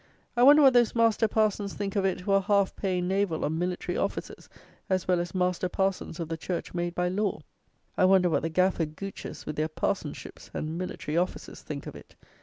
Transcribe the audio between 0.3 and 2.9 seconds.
I wonder what those master parsons think of it, who are half